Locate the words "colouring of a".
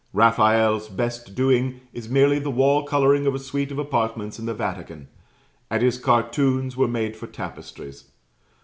2.87-3.37